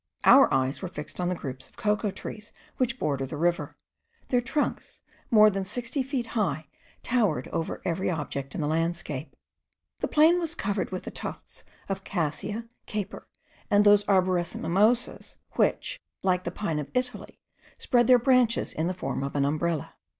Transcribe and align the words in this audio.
Our 0.23 0.51
eyes 0.51 0.81
were 0.81 0.87
fixed 0.87 1.19
on 1.19 1.29
the 1.29 1.35
groups 1.35 1.69
of 1.69 1.77
cocoa 1.77 2.09
trees 2.09 2.51
which 2.77 2.97
border 2.97 3.27
the 3.27 3.37
river: 3.37 3.77
their 4.29 4.41
trunks, 4.41 5.01
more 5.29 5.51
than 5.51 5.63
sixty 5.63 6.01
feet 6.01 6.25
high, 6.33 6.65
towered 7.03 7.47
over 7.49 7.83
every 7.85 8.09
object 8.09 8.55
in 8.55 8.61
the 8.61 8.67
landscape. 8.67 9.35
The 9.99 10.07
plain 10.07 10.39
was 10.39 10.55
covered 10.55 10.89
with 10.89 11.03
the 11.03 11.11
tufts 11.11 11.63
of 11.87 12.03
Cassia, 12.03 12.65
Caper, 12.87 13.27
and 13.69 13.85
those 13.85 14.03
arborescent 14.09 14.63
mimosas, 14.63 15.37
which, 15.51 15.99
like 16.23 16.45
the 16.45 16.49
pine 16.51 16.79
of 16.79 16.89
Italy, 16.95 17.39
spread 17.77 18.07
their 18.07 18.17
branches 18.17 18.73
in 18.73 18.87
the 18.87 18.95
form 18.95 19.21
of 19.23 19.35
an 19.35 19.45
umbrella. 19.45 19.93